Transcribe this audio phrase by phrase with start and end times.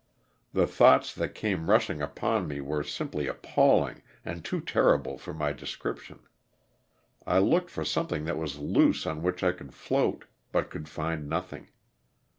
[0.51, 5.53] The thoughts that came rushing upon me were simply appalling and too terrible for my
[5.53, 6.21] description.
[7.27, 11.29] I looked for something that was loose on which I could float but could find
[11.29, 11.67] nothing.